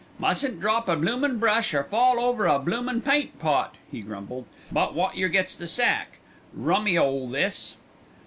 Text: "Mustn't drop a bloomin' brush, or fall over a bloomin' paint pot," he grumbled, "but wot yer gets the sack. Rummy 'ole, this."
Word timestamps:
"Mustn't 0.17 0.59
drop 0.59 0.89
a 0.89 0.95
bloomin' 0.95 1.37
brush, 1.37 1.75
or 1.75 1.83
fall 1.83 2.19
over 2.19 2.47
a 2.47 2.57
bloomin' 2.57 3.01
paint 3.01 3.37
pot," 3.37 3.75
he 3.91 4.01
grumbled, 4.01 4.47
"but 4.71 4.95
wot 4.95 5.15
yer 5.15 5.27
gets 5.27 5.55
the 5.55 5.67
sack. 5.67 6.17
Rummy 6.55 6.97
'ole, 6.97 7.29
this." 7.29 7.77